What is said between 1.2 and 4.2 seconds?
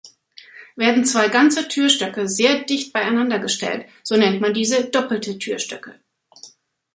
ganze Türstöcke sehr dicht beieinander gestellt, so